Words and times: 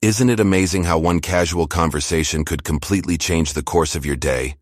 Isn't 0.00 0.30
it 0.30 0.38
amazing 0.38 0.84
how 0.84 1.00
one 1.00 1.18
casual 1.18 1.66
conversation 1.66 2.44
could 2.44 2.62
completely 2.62 3.18
change 3.18 3.52
the 3.52 3.64
course 3.64 3.96
of 3.96 4.06
your 4.06 4.14
day? 4.14 4.56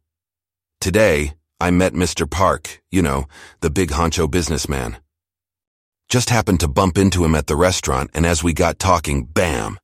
Today, 0.80 1.34
I 1.60 1.70
met 1.70 1.92
Mr. 1.92 2.28
Park, 2.28 2.80
you 2.90 3.02
know, 3.02 3.26
the 3.60 3.68
big 3.68 3.90
honcho 3.90 4.30
businessman. 4.30 4.96
Just 6.08 6.30
happened 6.30 6.60
to 6.60 6.68
bump 6.68 6.96
into 6.96 7.22
him 7.22 7.34
at 7.34 7.48
the 7.48 7.54
restaurant, 7.54 8.08
and 8.14 8.24
as 8.24 8.42
we 8.42 8.54
got 8.54 8.78
talking, 8.78 9.24
bam! 9.24 9.78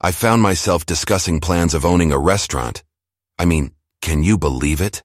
I 0.00 0.12
found 0.12 0.40
myself 0.40 0.86
discussing 0.86 1.40
plans 1.40 1.74
of 1.74 1.84
owning 1.84 2.12
a 2.12 2.18
restaurant. 2.18 2.84
I 3.40 3.44
mean, 3.44 3.72
can 4.02 4.22
you 4.22 4.38
believe 4.38 4.80
it? 4.80 5.02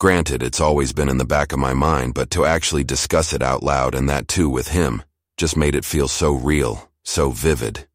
Granted, 0.00 0.42
it's 0.42 0.62
always 0.62 0.94
been 0.94 1.10
in 1.10 1.18
the 1.18 1.26
back 1.26 1.52
of 1.52 1.58
my 1.58 1.74
mind, 1.74 2.14
but 2.14 2.30
to 2.30 2.46
actually 2.46 2.84
discuss 2.84 3.34
it 3.34 3.42
out 3.42 3.62
loud, 3.62 3.94
and 3.94 4.08
that 4.08 4.28
too 4.28 4.48
with 4.48 4.68
him, 4.68 5.02
just 5.36 5.58
made 5.58 5.74
it 5.74 5.84
feel 5.84 6.08
so 6.08 6.32
real, 6.32 6.90
so 7.02 7.28
vivid 7.28 7.86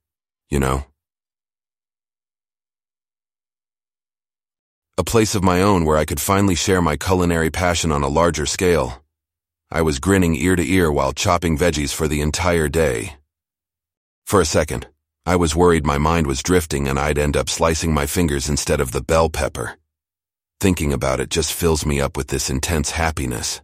you 0.51 0.59
know? 0.59 0.85
A 4.97 5.03
place 5.03 5.33
of 5.33 5.43
my 5.43 5.61
own 5.61 5.85
where 5.85 5.97
I 5.97 6.05
could 6.05 6.19
finally 6.19 6.53
share 6.53 6.81
my 6.81 6.97
culinary 6.97 7.49
passion 7.49 7.91
on 7.91 8.03
a 8.03 8.09
larger 8.09 8.45
scale. 8.45 9.01
I 9.71 9.81
was 9.81 9.99
grinning 9.99 10.35
ear 10.35 10.57
to 10.57 10.69
ear 10.69 10.91
while 10.91 11.13
chopping 11.13 11.57
veggies 11.57 11.93
for 11.93 12.07
the 12.07 12.21
entire 12.21 12.67
day. 12.67 13.15
For 14.25 14.41
a 14.41 14.45
second, 14.45 14.87
I 15.25 15.37
was 15.37 15.55
worried 15.55 15.85
my 15.85 15.97
mind 15.97 16.27
was 16.27 16.43
drifting 16.43 16.87
and 16.87 16.99
I'd 16.99 17.17
end 17.17 17.37
up 17.37 17.49
slicing 17.49 17.93
my 17.93 18.05
fingers 18.05 18.49
instead 18.49 18.81
of 18.81 18.91
the 18.91 19.01
bell 19.01 19.29
pepper. 19.29 19.77
Thinking 20.59 20.91
about 20.91 21.21
it 21.21 21.29
just 21.29 21.53
fills 21.53 21.85
me 21.85 22.01
up 22.01 22.17
with 22.17 22.27
this 22.27 22.49
intense 22.49 22.91
happiness. 22.91 23.61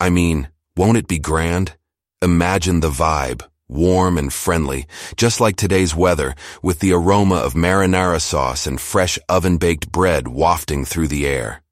I 0.00 0.10
mean, 0.10 0.48
won't 0.76 0.98
it 0.98 1.06
be 1.06 1.18
grand? 1.20 1.76
Imagine 2.20 2.80
the 2.80 2.90
vibe 2.90 3.42
warm 3.68 4.18
and 4.18 4.32
friendly, 4.32 4.86
just 5.16 5.40
like 5.40 5.56
today's 5.56 5.94
weather, 5.94 6.34
with 6.62 6.80
the 6.80 6.92
aroma 6.92 7.36
of 7.36 7.54
marinara 7.54 8.20
sauce 8.20 8.66
and 8.66 8.80
fresh 8.80 9.18
oven-baked 9.28 9.90
bread 9.90 10.28
wafting 10.28 10.84
through 10.84 11.08
the 11.08 11.26
air. 11.26 11.62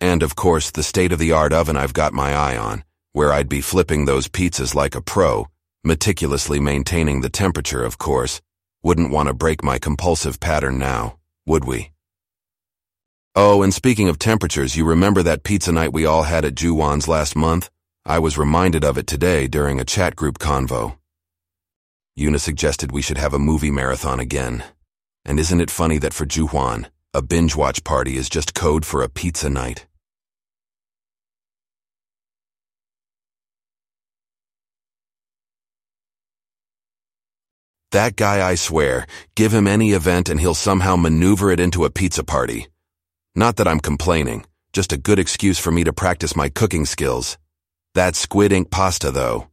And 0.00 0.22
of 0.22 0.36
course, 0.36 0.70
the 0.70 0.82
state-of-the-art 0.82 1.52
oven 1.52 1.76
I've 1.76 1.94
got 1.94 2.12
my 2.12 2.34
eye 2.34 2.56
on, 2.56 2.84
where 3.12 3.32
I'd 3.32 3.48
be 3.48 3.60
flipping 3.60 4.04
those 4.04 4.28
pizzas 4.28 4.74
like 4.74 4.94
a 4.94 5.00
pro, 5.00 5.48
meticulously 5.82 6.60
maintaining 6.60 7.20
the 7.20 7.30
temperature, 7.30 7.82
of 7.82 7.98
course. 7.98 8.40
Wouldn't 8.82 9.10
want 9.10 9.28
to 9.28 9.34
break 9.34 9.64
my 9.64 9.78
compulsive 9.78 10.38
pattern 10.38 10.78
now, 10.78 11.18
would 11.46 11.64
we? 11.64 11.92
Oh, 13.34 13.62
and 13.62 13.74
speaking 13.74 14.08
of 14.08 14.18
temperatures, 14.18 14.76
you 14.76 14.86
remember 14.86 15.22
that 15.22 15.42
pizza 15.42 15.72
night 15.72 15.92
we 15.92 16.06
all 16.06 16.22
had 16.22 16.44
at 16.44 16.54
Juwan's 16.54 17.08
last 17.08 17.34
month? 17.36 17.68
I 18.08 18.20
was 18.20 18.38
reminded 18.38 18.84
of 18.84 18.96
it 18.96 19.08
today 19.08 19.48
during 19.48 19.80
a 19.80 19.84
chat 19.84 20.14
group 20.14 20.38
convo. 20.38 20.96
Yuna 22.16 22.38
suggested 22.38 22.92
we 22.92 23.02
should 23.02 23.18
have 23.18 23.34
a 23.34 23.38
movie 23.40 23.72
marathon 23.72 24.20
again. 24.20 24.62
And 25.24 25.40
isn't 25.40 25.60
it 25.60 25.72
funny 25.72 25.98
that 25.98 26.14
for 26.14 26.24
Juwan, 26.24 26.86
a 27.12 27.20
binge 27.20 27.56
watch 27.56 27.82
party 27.82 28.16
is 28.16 28.28
just 28.28 28.54
code 28.54 28.86
for 28.86 29.02
a 29.02 29.08
pizza 29.08 29.50
night? 29.50 29.88
That 37.90 38.14
guy, 38.14 38.48
I 38.48 38.54
swear, 38.54 39.08
give 39.34 39.52
him 39.52 39.66
any 39.66 39.90
event 39.90 40.28
and 40.28 40.38
he'll 40.38 40.54
somehow 40.54 40.94
maneuver 40.94 41.50
it 41.50 41.58
into 41.58 41.84
a 41.84 41.90
pizza 41.90 42.22
party. 42.22 42.68
Not 43.34 43.56
that 43.56 43.66
I'm 43.66 43.80
complaining, 43.80 44.46
just 44.72 44.92
a 44.92 44.96
good 44.96 45.18
excuse 45.18 45.58
for 45.58 45.72
me 45.72 45.82
to 45.82 45.92
practice 45.92 46.36
my 46.36 46.48
cooking 46.48 46.84
skills. 46.84 47.36
That 47.96 48.14
squid 48.14 48.52
ink 48.52 48.70
pasta, 48.70 49.10
though. 49.10 49.48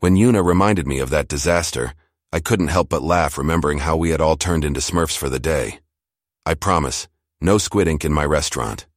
When 0.00 0.16
Yuna 0.16 0.44
reminded 0.44 0.88
me 0.88 0.98
of 0.98 1.10
that 1.10 1.28
disaster, 1.28 1.94
I 2.32 2.40
couldn't 2.40 2.74
help 2.74 2.88
but 2.88 3.00
laugh 3.00 3.38
remembering 3.38 3.78
how 3.78 3.96
we 3.96 4.10
had 4.10 4.20
all 4.20 4.36
turned 4.36 4.64
into 4.64 4.80
smurfs 4.80 5.16
for 5.16 5.28
the 5.28 5.38
day. 5.38 5.78
I 6.44 6.54
promise, 6.54 7.06
no 7.40 7.58
squid 7.58 7.86
ink 7.86 8.04
in 8.04 8.12
my 8.12 8.24
restaurant. 8.24 8.88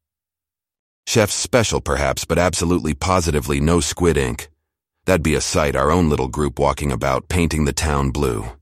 Chef's 1.06 1.36
special, 1.36 1.82
perhaps, 1.82 2.26
but 2.26 2.40
absolutely 2.40 2.96
positively 2.96 3.62
no 3.62 3.80
squid 3.80 4.18
ink. 4.18 4.50
That'd 5.06 5.22
be 5.22 5.36
a 5.36 5.40
sight, 5.42 5.76
our 5.76 5.92
own 5.92 6.10
little 6.10 6.28
group 6.28 6.58
walking 6.58 6.92
about, 6.92 7.30
painting 7.30 7.66
the 7.66 7.74
town 7.74 8.10
blue. 8.10 8.54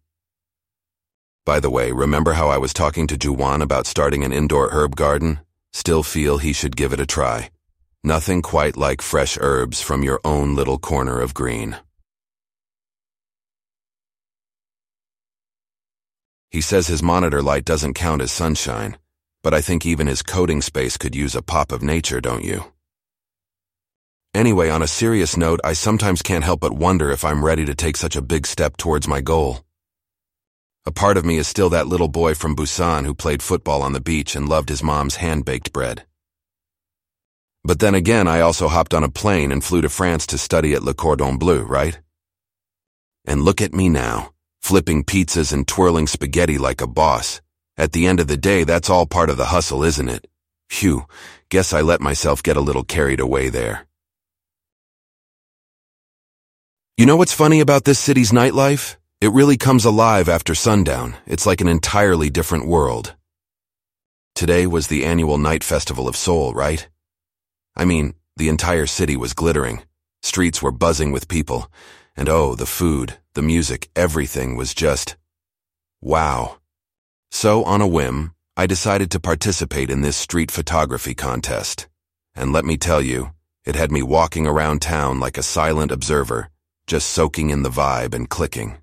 By 1.46 1.62
the 1.62 1.70
way, 1.70 1.94
remember 1.94 2.34
how 2.34 2.50
I 2.50 2.58
was 2.58 2.74
talking 2.74 3.08
to 3.08 3.18
Juwan 3.18 3.62
about 3.62 3.88
starting 3.88 4.26
an 4.26 4.34
indoor 4.34 4.72
herb 4.72 4.98
garden? 4.98 5.40
Still 5.72 6.04
feel 6.04 6.40
he 6.40 6.52
should 6.52 6.76
give 6.76 6.92
it 6.92 7.00
a 7.00 7.06
try. 7.06 7.50
Nothing 8.06 8.44
quite 8.44 8.78
like 8.78 9.02
fresh 9.02 9.36
herbs 9.42 9.82
from 9.82 10.04
your 10.04 10.20
own 10.24 10.54
little 10.54 10.78
corner 10.78 11.20
of 11.20 11.34
green. 11.34 11.78
He 16.52 16.62
says 16.62 16.86
his 16.86 17.02
monitor 17.02 17.42
light 17.42 17.66
doesn't 17.66 17.96
count 17.96 18.22
as 18.22 18.32
sunshine, 18.32 19.00
but 19.42 19.56
I 19.56 19.62
think 19.62 19.88
even 19.88 20.06
his 20.06 20.22
coding 20.22 20.62
space 20.62 20.98
could 20.98 21.16
use 21.16 21.34
a 21.34 21.42
pop 21.42 21.72
of 21.72 21.82
nature, 21.82 22.22
don't 22.22 22.44
you? 22.44 22.66
Anyway, 24.36 24.70
on 24.70 24.84
a 24.84 24.88
serious 24.88 25.36
note, 25.36 25.60
I 25.64 25.74
sometimes 25.74 26.22
can't 26.22 26.44
help 26.44 26.60
but 26.60 26.74
wonder 26.74 27.10
if 27.10 27.26
I'm 27.26 27.44
ready 27.44 27.66
to 27.66 27.74
take 27.74 27.98
such 27.98 28.16
a 28.16 28.22
big 28.22 28.46
step 28.46 28.78
towards 28.78 29.08
my 29.08 29.22
goal. 29.22 29.66
A 30.86 30.92
part 30.92 31.18
of 31.18 31.26
me 31.26 31.38
is 31.38 31.48
still 31.48 31.72
that 31.72 31.88
little 31.88 32.08
boy 32.08 32.36
from 32.36 32.56
Busan 32.56 33.08
who 33.08 33.16
played 33.16 33.42
football 33.42 33.82
on 33.82 33.94
the 33.94 34.00
beach 34.00 34.36
and 34.36 34.48
loved 34.48 34.70
his 34.70 34.84
mom's 34.84 35.16
hand-baked 35.16 35.74
bread. 35.74 36.06
But 37.66 37.80
then 37.80 37.96
again, 37.96 38.28
I 38.28 38.42
also 38.42 38.68
hopped 38.68 38.94
on 38.94 39.04
a 39.04 39.10
plane 39.10 39.52
and 39.52 39.64
flew 39.64 39.82
to 39.82 39.90
France 39.90 40.28
to 40.28 40.38
study 40.38 40.76
at 40.76 40.84
Le 40.84 40.94
Cordon 40.94 41.40
Bleu, 41.40 41.64
right? 41.64 42.00
And 43.26 43.42
look 43.42 43.60
at 43.60 43.74
me 43.74 43.90
now, 43.90 44.34
flipping 44.62 45.04
pizzas 45.04 45.52
and 45.52 45.68
twirling 45.68 46.06
spaghetti 46.06 46.60
like 46.60 46.80
a 46.80 46.88
boss. 46.88 47.42
At 47.76 47.92
the 47.92 48.06
end 48.06 48.20
of 48.20 48.28
the 48.28 48.38
day, 48.38 48.66
that's 48.66 48.92
all 48.92 49.08
part 49.08 49.32
of 49.32 49.38
the 49.38 49.46
hustle, 49.46 49.84
isn't 49.84 50.10
it? 50.10 50.28
Phew, 50.70 51.08
guess 51.50 51.74
I 51.74 51.82
let 51.82 52.02
myself 52.02 52.44
get 52.44 52.56
a 52.56 52.62
little 52.62 52.84
carried 52.84 53.20
away 53.20 53.50
there. 53.50 53.88
You 56.98 57.08
know 57.08 57.18
what's 57.18 57.34
funny 57.34 57.62
about 57.62 57.84
this 57.84 57.98
city's 57.98 58.32
nightlife? 58.32 58.96
It 59.22 59.32
really 59.32 59.58
comes 59.58 59.86
alive 59.86 60.30
after 60.30 60.54
sundown. 60.54 61.16
It's 61.26 61.48
like 61.48 61.62
an 61.62 61.68
entirely 61.68 62.30
different 62.30 62.68
world. 62.68 63.16
Today 64.36 64.68
was 64.68 64.86
the 64.86 65.04
annual 65.04 65.40
Night 65.40 65.64
Festival 65.64 66.08
of 66.08 66.16
Seoul, 66.16 66.54
right? 66.54 66.88
I 67.78 67.84
mean, 67.84 68.14
the 68.38 68.48
entire 68.48 68.86
city 68.86 69.18
was 69.18 69.34
glittering. 69.34 69.84
Streets 70.22 70.62
were 70.62 70.72
buzzing 70.72 71.12
with 71.12 71.28
people. 71.28 71.70
And 72.16 72.30
oh, 72.30 72.56
the 72.56 72.66
food, 72.66 73.18
the 73.34 73.42
music, 73.42 73.90
everything 73.96 74.56
was 74.56 74.74
just... 74.74 75.18
wow. 76.02 76.60
So, 77.32 77.66
on 77.66 77.82
a 77.82 77.88
whim, 77.88 78.34
I 78.56 78.66
decided 78.66 79.12
to 79.12 79.20
participate 79.20 79.90
in 79.90 80.02
this 80.02 80.16
street 80.16 80.52
photography 80.52 81.14
contest. 81.14 81.88
And 82.34 82.54
let 82.54 82.64
me 82.64 82.78
tell 82.78 83.02
you, 83.02 83.32
it 83.66 83.76
had 83.76 83.92
me 83.92 84.02
walking 84.02 84.48
around 84.48 84.82
town 84.82 85.20
like 85.20 85.38
a 85.38 85.44
silent 85.44 85.92
observer, 85.92 86.50
just 86.88 87.10
soaking 87.10 87.50
in 87.50 87.64
the 87.64 87.70
vibe 87.70 88.14
and 88.14 88.30
clicking. 88.30 88.78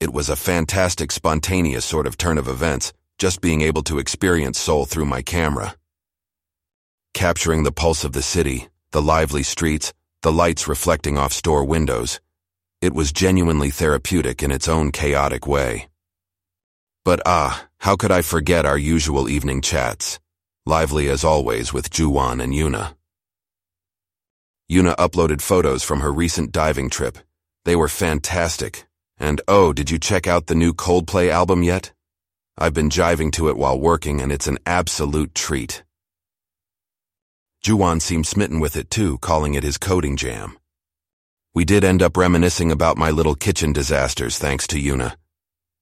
It 0.00 0.14
was 0.14 0.30
a 0.30 0.36
fantastic, 0.36 1.12
spontaneous 1.12 1.84
sort 1.84 2.06
of 2.06 2.16
turn 2.16 2.38
of 2.38 2.48
events, 2.48 2.94
just 3.18 3.42
being 3.42 3.60
able 3.60 3.82
to 3.82 3.98
experience 3.98 4.58
Seoul 4.58 4.86
through 4.86 5.06
my 5.06 5.20
camera 5.20 5.74
capturing 7.16 7.62
the 7.62 7.72
pulse 7.72 8.04
of 8.04 8.12
the 8.12 8.20
city, 8.20 8.68
the 8.90 9.00
lively 9.00 9.42
streets, 9.42 9.94
the 10.20 10.30
lights 10.30 10.68
reflecting 10.68 11.16
off 11.16 11.32
store 11.32 11.64
windows. 11.64 12.20
It 12.82 12.92
was 12.92 13.10
genuinely 13.10 13.70
therapeutic 13.70 14.42
in 14.42 14.52
its 14.52 14.68
own 14.68 14.92
chaotic 14.92 15.46
way. 15.46 15.88
But 17.06 17.22
ah, 17.24 17.68
how 17.78 17.96
could 17.96 18.12
I 18.12 18.20
forget 18.20 18.66
our 18.66 18.76
usual 18.76 19.30
evening 19.30 19.62
chats, 19.62 20.20
lively 20.66 21.08
as 21.08 21.24
always 21.24 21.72
with 21.72 21.88
Juwan 21.88 22.42
and 22.42 22.52
Yuna. 22.52 22.94
Yuna 24.70 24.94
uploaded 24.96 25.40
photos 25.40 25.82
from 25.82 26.00
her 26.00 26.12
recent 26.12 26.52
diving 26.52 26.90
trip. 26.90 27.16
They 27.64 27.76
were 27.76 27.88
fantastic. 27.88 28.86
And 29.16 29.40
oh, 29.48 29.72
did 29.72 29.90
you 29.90 29.98
check 29.98 30.26
out 30.26 30.48
the 30.48 30.54
new 30.54 30.74
Coldplay 30.74 31.30
album 31.30 31.62
yet? 31.62 31.92
I've 32.58 32.74
been 32.74 32.90
jiving 32.90 33.32
to 33.32 33.48
it 33.48 33.56
while 33.56 33.80
working 33.80 34.20
and 34.20 34.30
it's 34.30 34.48
an 34.48 34.58
absolute 34.66 35.34
treat. 35.34 35.82
Juwan 37.64 38.00
seemed 38.00 38.26
smitten 38.26 38.60
with 38.60 38.76
it 38.76 38.90
too, 38.90 39.18
calling 39.18 39.54
it 39.54 39.64
his 39.64 39.78
coding 39.78 40.16
jam. 40.16 40.58
We 41.54 41.64
did 41.64 41.84
end 41.84 42.02
up 42.02 42.16
reminiscing 42.16 42.70
about 42.70 42.98
my 42.98 43.10
little 43.10 43.34
kitchen 43.34 43.72
disasters 43.72 44.38
thanks 44.38 44.66
to 44.68 44.76
Yuna. 44.76 45.16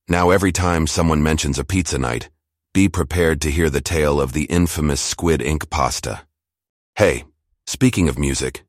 Now 0.09 0.31
every 0.31 0.53
time 0.53 0.87
someone 0.87 1.23
mentions 1.23 1.59
a 1.59 1.65
pizza 1.65 1.99
night, 1.99 2.31
be 2.73 2.89
prepared 2.89 3.41
to 3.43 3.51
hear 3.51 3.71
the 3.71 3.81
tale 3.81 4.21
of 4.21 4.33
the 4.33 4.45
infamous 4.45 5.01
squid 5.01 5.41
ink 5.43 5.71
pasta. 5.71 6.27
Hey, 6.97 7.25
speaking 7.67 8.09
of 8.09 8.19
music, 8.19 8.65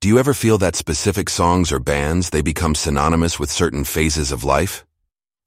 do 0.00 0.08
you 0.08 0.18
ever 0.18 0.34
feel 0.34 0.58
that 0.58 0.76
specific 0.76 1.30
songs 1.30 1.72
or 1.72 1.78
bands, 1.78 2.30
they 2.30 2.42
become 2.42 2.74
synonymous 2.74 3.40
with 3.40 3.50
certain 3.50 3.84
phases 3.84 4.32
of 4.32 4.44
life? 4.44 4.84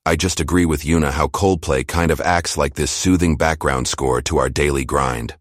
I 0.04 0.16
just 0.16 0.40
agree 0.40 0.64
with 0.64 0.82
Yuna 0.82 1.12
how 1.12 1.28
Coldplay 1.28 1.86
kind 1.86 2.10
of 2.10 2.20
acts 2.20 2.56
like 2.56 2.74
this 2.74 2.90
soothing 2.90 3.36
background 3.36 3.86
score 3.86 4.20
to 4.22 4.38
our 4.38 4.48
daily 4.48 4.84
grind. 4.84 5.36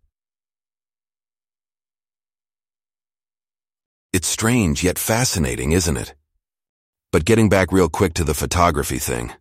It's 4.18 4.28
strange 4.28 4.84
yet 4.84 4.98
fascinating, 4.98 5.74
isn't 5.74 5.96
it? 5.96 6.16
But 7.12 7.24
getting 7.24 7.50
back 7.50 7.72
real 7.72 7.88
quick 7.88 8.16
to 8.16 8.24
the 8.24 8.34
photography 8.34 8.98
thing, 8.98 9.32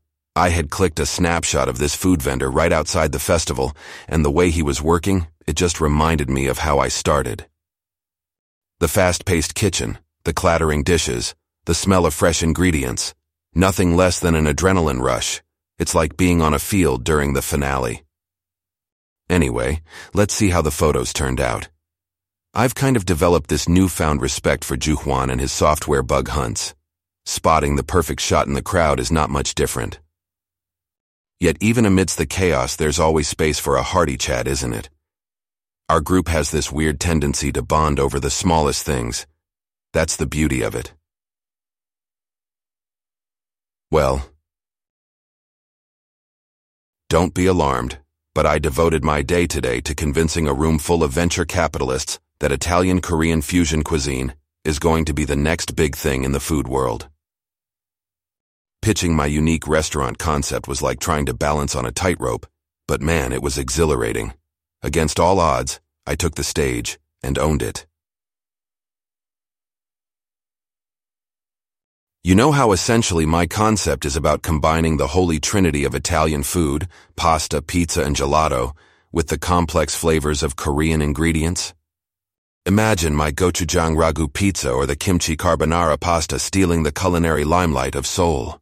I 0.45 0.51
had 0.51 0.69
clicked 0.69 1.01
a 1.01 1.07
snapshot 1.07 1.67
of 1.67 1.79
this 1.79 1.95
food 1.95 2.21
vendor 2.21 2.51
right 2.51 2.71
outside 2.71 3.13
the 3.13 3.19
festival, 3.19 3.75
and 4.07 4.23
the 4.23 4.31
way 4.31 4.51
he 4.51 4.63
was 4.63 4.83
working, 4.83 5.29
it 5.47 5.57
just 5.57 5.81
reminded 5.81 6.29
me 6.29 6.47
of 6.47 6.59
how 6.59 6.79
I 6.79 6.89
started. 6.89 7.47
The 8.81 8.87
fast-paced 8.87 9.55
kitchen, 9.55 9.97
the 10.25 10.35
clattering 10.35 10.83
dishes, 10.83 11.35
the 11.65 11.75
smell 11.75 12.05
of 12.05 12.13
fresh 12.13 12.43
ingredients, 12.43 13.15
nothing 13.55 13.97
less 13.97 14.21
than 14.21 14.35
an 14.35 14.45
adrenaline 14.45 15.01
rush. 15.01 15.41
It's 15.79 15.95
like 15.95 16.19
being 16.19 16.43
on 16.43 16.53
a 16.53 16.59
field 16.59 17.03
during 17.03 17.33
the 17.33 17.41
finale. 17.41 18.05
Anyway, 19.31 19.81
let's 20.13 20.35
see 20.35 20.51
how 20.51 20.61
the 20.61 20.71
photos 20.71 21.15
turned 21.15 21.41
out. 21.41 21.71
I've 22.59 22.75
kind 22.75 22.97
of 22.97 23.05
developed 23.05 23.51
this 23.51 23.69
newfound 23.69 24.23
respect 24.23 24.65
for 24.65 24.79
Juhwan 24.79 25.31
and 25.31 25.39
his 25.39 25.53
software 25.53 26.03
bug 26.03 26.29
hunts. 26.29 26.75
Spotting 27.27 27.77
the 27.77 27.85
perfect 27.85 28.23
shot 28.23 28.47
in 28.47 28.55
the 28.55 28.63
crowd 28.63 28.99
is 28.99 29.13
not 29.13 29.29
much 29.29 29.55
different. 29.55 30.01
Yet 31.39 31.59
even 31.61 31.85
amidst 31.85 32.17
the 32.17 32.25
chaos, 32.25 32.75
there's 32.75 32.99
always 32.99 33.29
space 33.29 33.59
for 33.59 33.77
a 33.77 33.83
hearty 33.83 34.17
chat, 34.17 34.49
isn't 34.49 34.73
it? 34.73 34.89
Our 35.91 36.01
group 36.01 36.29
has 36.29 36.51
this 36.51 36.73
weird 36.73 36.99
tendency 36.99 37.53
to 37.53 37.61
bond 37.61 38.01
over 38.01 38.19
the 38.19 38.31
smallest 38.31 38.87
things. 38.87 39.27
That's 39.93 40.17
the 40.17 40.27
beauty 40.27 40.63
of 40.63 40.75
it. 40.75 40.95
Well, 43.91 44.31
don't 47.11 47.35
be 47.35 47.45
alarmed, 47.45 47.99
but 48.35 48.47
I 48.47 48.59
devoted 48.59 49.05
my 49.05 49.21
day 49.21 49.47
today 49.47 49.83
to 49.83 49.95
convincing 49.95 50.49
a 50.49 50.55
room 50.55 50.79
full 50.79 51.05
of 51.05 51.13
venture 51.13 51.45
capitalists 51.45 52.19
that 52.41 52.53
Italian-Korean 52.53 53.43
fusion 53.43 53.83
cuisine 53.83 54.35
is 54.65 54.79
going 54.79 55.05
to 55.05 55.15
be 55.15 55.25
the 55.25 55.37
next 55.37 55.77
big 55.77 55.97
thing 55.97 56.25
in 56.25 56.33
the 56.33 56.41
food 56.41 56.69
world. 56.69 57.09
Pitching 58.83 59.17
my 59.17 59.27
unique 59.27 59.67
restaurant 59.67 60.19
concept 60.19 60.69
was 60.69 60.83
like 60.83 61.01
trying 61.01 61.27
to 61.27 61.35
balance 61.35 61.75
on 61.75 61.87
a 61.87 61.93
tightrope, 61.93 62.47
but 62.87 63.01
man, 63.01 63.33
it 63.33 63.43
was 63.43 63.59
exhilarating. 63.59 64.35
Against 64.83 65.19
all 65.19 65.41
odds, 65.41 65.81
I 66.07 66.15
took 66.15 66.35
the 66.35 66.45
stage 66.45 66.99
and 67.23 67.39
owned 67.39 67.63
it. 67.63 67.87
You 72.23 72.35
know 72.35 72.51
how 72.51 72.73
essentially 72.73 73.25
my 73.25 73.47
concept 73.47 74.05
is 74.05 74.17
about 74.17 74.43
combining 74.43 74.97
the 74.97 75.07
holy 75.07 75.39
trinity 75.39 75.85
of 75.85 75.95
Italian 75.95 76.43
food, 76.43 76.89
pasta, 77.15 77.63
pizza, 77.63 78.03
and 78.03 78.17
gelato, 78.17 78.73
with 79.13 79.29
the 79.29 79.39
complex 79.39 79.95
flavors 79.95 80.43
of 80.43 80.57
Korean 80.57 81.01
ingredients? 81.01 81.73
Imagine 82.67 83.15
my 83.15 83.31
gochujang 83.31 83.95
ragu 83.97 84.27
pizza 84.33 84.73
or 84.73 84.87
the 84.87 84.97
kimchi 84.97 85.37
carbonara 85.37 86.01
pasta 86.01 86.37
stealing 86.37 86.83
the 86.83 86.91
culinary 86.91 87.45
limelight 87.45 87.95
of 87.95 88.09
Seoul. 88.09 88.61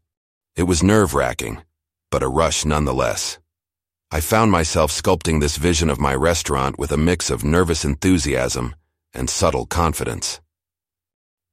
It 0.57 0.65
was 0.65 0.83
nerve-wracking, 0.83 1.63
but 2.11 2.23
a 2.23 2.29
rush 2.29 2.67
nonetheless. 2.67 3.39
I 4.11 4.21
found 4.21 4.51
myself 4.53 4.93
sculpting 4.93 5.41
this 5.41 5.57
vision 5.57 5.89
of 5.89 5.99
my 5.99 6.15
restaurant 6.15 6.79
with 6.79 6.93
a 6.93 6.99
mix 6.99 7.31
of 7.31 7.45
nervous 7.45 7.83
enthusiasm 7.83 8.75
and 9.15 9.31
subtle 9.31 9.65
confidence. 9.65 10.39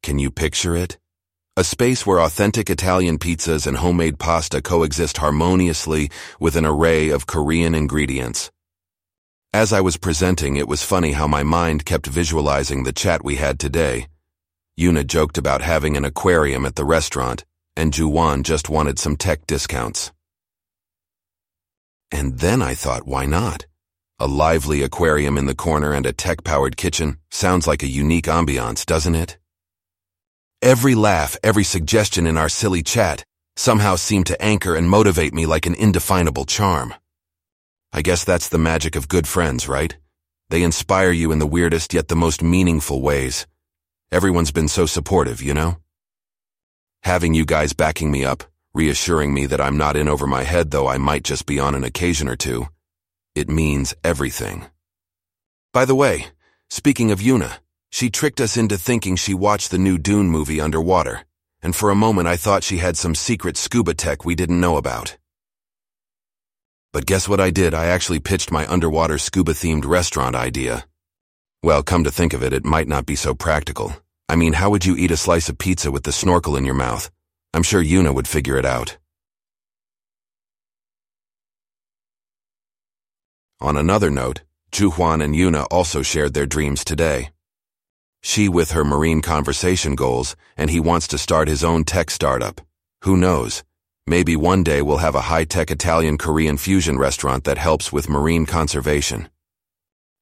Can 0.04 0.20
you 0.20 0.30
picture 0.30 0.76
it? 0.76 0.98
A 1.56 1.64
space 1.64 2.06
where 2.06 2.20
authentic 2.20 2.70
Italian 2.70 3.18
pizzas 3.18 3.66
and 3.66 3.78
homemade 3.78 4.20
pasta 4.20 4.62
coexist 4.62 5.20
harmoniously 5.20 6.12
with 6.38 6.58
an 6.58 6.66
array 6.66 7.12
of 7.12 7.28
Korean 7.28 7.74
ingredients. 7.74 8.52
As 9.54 9.74
I 9.74 9.82
was 9.82 9.98
presenting, 9.98 10.56
it 10.56 10.70
was 10.70 10.82
funny 10.82 11.12
how 11.12 11.28
my 11.28 11.44
mind 11.44 11.86
kept 11.86 12.08
visualizing 12.08 12.84
the 12.84 12.94
chat 12.94 13.22
we 13.22 13.36
had 13.36 13.60
today. 13.60 14.08
Yuna 14.80 15.06
joked 15.06 15.38
about 15.38 15.62
having 15.62 15.98
an 15.98 16.06
aquarium 16.06 16.66
at 16.66 16.78
the 16.78 16.86
restaurant, 16.86 17.44
and 17.76 17.92
Juwan 17.92 18.44
just 18.44 18.70
wanted 18.70 18.98
some 18.98 19.18
tech 19.18 19.46
discounts. 19.46 20.14
And 22.14 22.40
then 22.40 22.62
I 22.62 22.76
thought, 22.76 23.06
why 23.06 23.26
not? 23.26 23.66
A 24.20 24.26
lively 24.28 24.84
aquarium 24.84 25.38
in 25.38 25.48
the 25.48 25.56
corner 25.56 25.92
and 25.92 26.06
a 26.06 26.14
tech-powered 26.14 26.78
kitchen 26.78 27.18
sounds 27.30 27.68
like 27.68 27.84
a 27.84 27.88
unique 27.88 28.28
ambiance, 28.28 28.86
doesn't 28.86 29.16
it? 29.16 29.38
Every 30.62 30.96
laugh, 30.96 31.36
every 31.44 31.66
suggestion 31.66 32.26
in 32.26 32.38
our 32.38 32.48
silly 32.48 32.84
chat 32.84 33.26
somehow 33.58 33.98
seemed 33.98 34.28
to 34.28 34.42
anchor 34.42 34.76
and 34.76 34.90
motivate 34.90 35.34
me 35.34 35.46
like 35.46 35.66
an 35.66 35.76
indefinable 35.76 36.46
charm. 36.46 36.94
I 37.94 38.02
guess 38.02 38.24
that's 38.24 38.48
the 38.48 38.58
magic 38.58 38.96
of 38.96 39.10
good 39.10 39.28
friends, 39.28 39.68
right? 39.68 39.98
They 40.50 40.64
inspire 40.64 41.12
you 41.12 41.32
in 41.32 41.40
the 41.40 41.48
weirdest 41.48 41.94
yet 41.94 42.08
the 42.08 42.16
most 42.16 42.42
meaningful 42.42 43.02
ways. 43.02 43.48
Everyone's 44.14 44.52
been 44.52 44.70
so 44.70 44.86
supportive, 44.86 45.42
you 45.42 45.54
know? 45.54 45.78
Having 47.04 47.34
you 47.34 47.46
guys 47.46 47.74
backing 47.74 48.10
me 48.10 48.24
up, 48.24 48.44
reassuring 48.74 49.34
me 49.34 49.46
that 49.46 49.60
I'm 49.60 49.78
not 49.78 49.98
in 49.98 50.08
over 50.08 50.26
my 50.26 50.44
head 50.44 50.72
though 50.72 50.88
I 50.88 50.98
might 50.98 51.24
just 51.24 51.46
be 51.46 51.60
on 51.60 51.76
an 51.76 51.84
occasion 51.84 52.30
or 52.30 52.38
two, 52.38 52.68
it 53.36 53.50
means 53.50 53.94
everything. 54.04 54.66
By 55.74 55.84
the 55.84 55.96
way, 55.96 56.28
speaking 56.70 57.12
of 57.12 57.20
Yuna, 57.20 57.60
she 57.90 58.10
tricked 58.10 58.40
us 58.40 58.56
into 58.56 58.78
thinking 58.78 59.18
she 59.18 59.34
watched 59.34 59.70
the 59.70 59.78
new 59.78 59.98
Dune 59.98 60.30
movie 60.30 60.62
underwater, 60.62 61.26
and 61.62 61.76
for 61.76 61.90
a 61.90 61.96
moment 61.96 62.28
I 62.30 62.38
thought 62.38 62.64
she 62.64 62.78
had 62.78 62.96
some 62.96 63.16
secret 63.16 63.58
scuba 63.58 63.94
tech 63.94 64.24
we 64.24 64.36
didn't 64.36 64.62
know 64.62 64.78
about. 64.78 65.18
But 66.94 67.06
guess 67.06 67.30
what 67.30 67.40
I 67.40 67.52
did? 67.52 67.74
I 67.74 67.86
actually 67.86 68.20
pitched 68.20 68.52
my 68.52 68.68
underwater 68.68 69.18
scuba-themed 69.18 69.86
restaurant 69.86 70.36
idea. 70.36 70.86
Well, 71.64 71.84
come 71.84 72.04
to 72.04 72.12
think 72.12 72.34
of 72.34 72.44
it, 72.44 72.54
it 72.54 72.66
might 72.66 72.88
not 72.88 73.06
be 73.06 73.16
so 73.16 73.34
practical. 73.34 73.96
I 74.28 74.36
mean, 74.36 74.54
how 74.54 74.70
would 74.70 74.86
you 74.86 74.96
eat 74.98 75.12
a 75.12 75.18
slice 75.18 75.48
of 75.48 75.58
pizza 75.58 75.92
with 75.92 76.04
the 76.04 76.12
snorkel 76.12 76.58
in 76.58 76.66
your 76.66 76.76
mouth? 76.76 77.10
I'm 77.54 77.64
sure 77.64 77.84
Yuna 77.84 78.14
would 78.14 78.28
figure 78.28 78.58
it 78.58 78.66
out. 78.66 78.98
On 83.62 83.78
another 83.78 84.10
note, 84.10 84.42
Juhwan 84.72 85.24
and 85.24 85.36
Yuna 85.36 85.68
also 85.70 86.02
shared 86.02 86.34
their 86.34 86.46
dreams 86.46 86.84
today. 86.84 87.30
She 88.24 88.50
with 88.50 88.72
her 88.72 88.84
marine 88.84 89.22
conversation 89.22 89.96
goals, 89.96 90.36
and 90.58 90.70
he 90.70 90.80
wants 90.80 91.08
to 91.10 91.18
start 91.18 91.48
his 91.48 91.64
own 91.64 91.84
tech 91.84 92.10
startup. 92.10 92.60
Who 93.04 93.18
knows? 93.18 93.64
Maybe 94.12 94.36
one 94.36 94.62
day 94.62 94.82
we'll 94.82 94.98
have 94.98 95.16
a 95.16 95.30
high-tech 95.32 95.72
Italian-Korean 95.72 96.58
fusion 96.58 96.98
restaurant 96.98 97.46
that 97.46 97.58
helps 97.58 97.94
with 97.94 98.10
marine 98.10 98.46
conservation. 98.46 99.30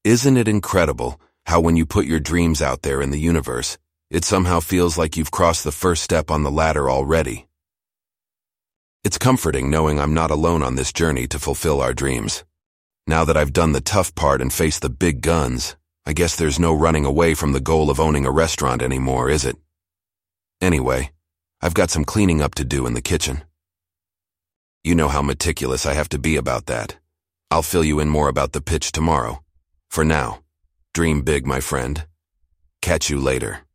Isn't 0.04 0.38
it 0.38 0.48
incredible 0.48 1.20
how 1.48 1.60
when 1.60 1.76
you 1.76 1.88
put 1.88 2.06
your 2.06 2.20
dreams 2.20 2.62
out 2.62 2.84
there 2.84 3.02
in 3.02 3.10
the 3.10 3.20
universe, 3.20 3.80
it 4.12 4.24
somehow 4.24 4.60
feels 4.60 4.96
like 4.96 5.18
you've 5.18 5.32
crossed 5.32 5.64
the 5.64 5.72
first 5.72 6.04
step 6.04 6.30
on 6.30 6.44
the 6.44 6.52
ladder 6.52 6.88
already. 6.88 7.48
It's 9.04 9.18
comforting 9.18 9.72
knowing 9.72 10.00
I'm 10.00 10.14
not 10.14 10.30
alone 10.30 10.62
on 10.62 10.76
this 10.76 10.94
journey 10.94 11.26
to 11.26 11.40
fulfill 11.40 11.82
our 11.82 11.96
dreams. 11.96 12.46
Now 13.08 13.26
that 13.26 13.38
I've 13.38 13.54
done 13.54 13.72
the 13.72 13.82
tough 13.82 14.14
part 14.14 14.40
and 14.40 14.54
faced 14.54 14.84
the 14.84 14.92
big 14.92 15.22
guns, 15.22 15.78
I 16.06 16.14
guess 16.14 16.36
there's 16.36 16.60
no 16.60 16.76
running 16.76 17.06
away 17.06 17.34
from 17.34 17.54
the 17.54 17.60
goal 17.72 17.90
of 17.90 18.00
owning 18.00 18.28
a 18.28 18.32
restaurant 18.32 18.84
anymore, 18.84 19.32
is 19.32 19.46
it? 19.46 19.56
Anyway, 20.62 21.10
I've 21.60 21.74
got 21.74 21.90
some 21.90 22.06
cleaning 22.06 22.40
up 22.40 22.54
to 22.54 22.64
do 22.64 22.86
in 22.86 22.94
the 22.94 23.02
kitchen. 23.02 23.42
You 24.82 24.96
know 24.96 25.10
how 25.10 25.22
meticulous 25.22 25.86
I 25.86 25.94
have 25.94 26.08
to 26.10 26.18
be 26.18 26.38
about 26.38 26.68
that. 26.68 26.96
I'll 27.52 27.62
fill 27.62 27.84
you 27.84 28.00
in 28.00 28.08
more 28.08 28.30
about 28.30 28.54
the 28.54 28.62
pitch 28.62 28.94
tomorrow. 28.94 29.44
For 29.90 30.06
now, 30.06 30.40
dream 30.94 31.22
big, 31.22 31.46
my 31.46 31.60
friend. 31.60 32.06
Catch 32.82 33.10
you 33.10 33.20
later. 33.20 33.66